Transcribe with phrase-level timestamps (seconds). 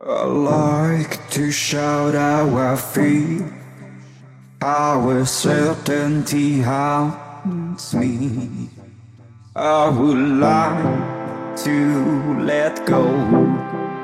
[0.00, 3.48] I like to shout how I feel,
[4.60, 8.70] how certainty haunts me.
[9.54, 13.06] I would like to let go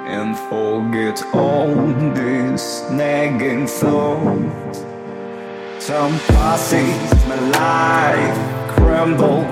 [0.06, 1.75] and forget all
[2.14, 4.77] this nagging thought.
[5.80, 9.43] Some passes my life crumble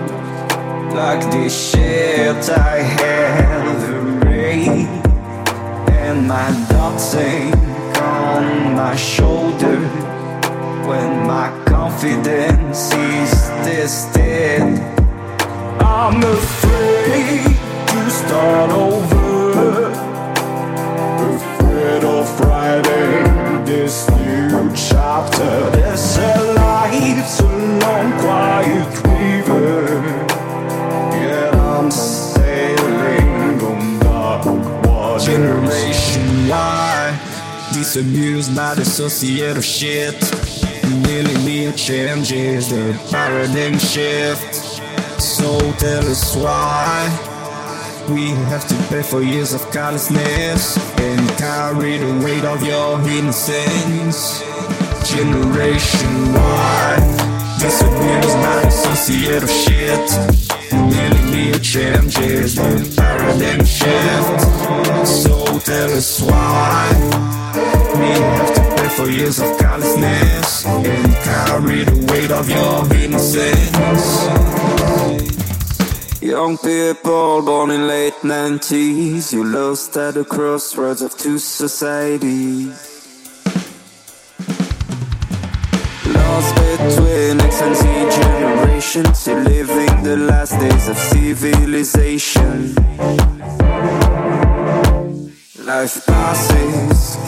[0.95, 4.98] like the shit I have erased
[6.19, 7.55] and my doubts sink
[7.99, 9.79] on my shoulder
[10.89, 13.31] when my confidence is
[13.65, 14.63] tested.
[15.81, 17.45] I'm afraid
[17.91, 19.93] to start over,
[21.37, 25.71] afraid of writing this new chapter.
[25.71, 27.43] This life's a
[27.83, 30.01] long, quiet river,
[31.23, 34.45] yet I'm sailing on dark
[34.87, 35.27] waters.
[35.27, 35.98] Generation
[37.69, 40.15] Y, disamused by the societal shit.
[41.03, 44.55] Million meal changes the paradigm shift.
[45.21, 47.09] So tell us why
[48.09, 54.41] we have to pay for years of callousness and carry the weight of your innocence.
[55.11, 56.97] Generation Y,
[57.61, 58.71] disamused by the
[59.47, 60.58] shit.
[61.39, 64.41] Meal changes the paradigm shift.
[65.07, 66.91] So tell us why
[67.95, 74.07] we have to pay for years of callousness and carry the weight of your innocence.
[76.21, 82.75] Young people born in late 90s, you lost at the crossroads of two societies.
[86.05, 87.48] Lost between
[90.09, 92.75] the last days of civilization.
[95.67, 97.28] Life passes,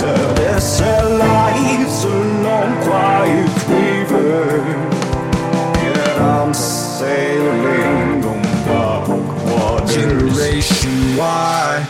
[0.00, 0.34] chapter.
[0.34, 4.46] This life's a long, quiet river.
[5.82, 9.88] Yet I'm sailing on dark.
[9.88, 11.86] Generation Y,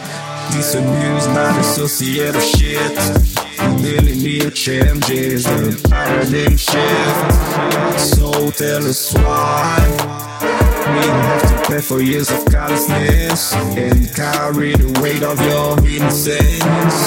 [0.53, 2.97] disamused by the societal shit.
[3.81, 8.01] Million changes, the paradigm shift.
[8.01, 10.40] So tell us why.
[10.91, 16.99] To pay for years of callousness and carry the weight of your innocence.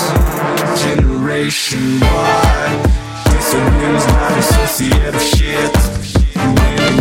[0.82, 2.84] Generation Y,
[3.26, 5.76] disamused by the societal shit.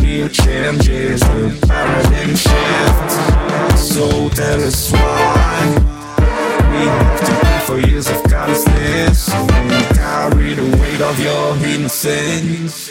[0.03, 3.79] Million changes, the paradigm shift.
[3.79, 5.93] So tell us why.
[6.73, 12.91] We have to pay for years of callousness and carry the weight of your innocence.